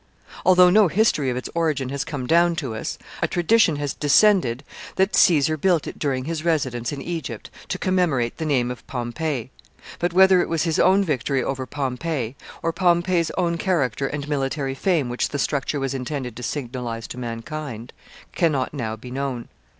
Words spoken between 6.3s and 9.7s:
residence in Egypt, to commemorate the name of Pompey;